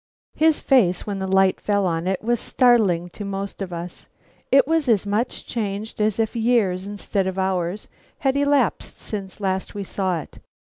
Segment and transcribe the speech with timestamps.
[0.33, 4.07] His face when the light fell on it was startling to most of us.
[4.51, 9.75] It was as much changed as if years, instead of hours, had elapsed since last
[9.75, 10.39] we saw it.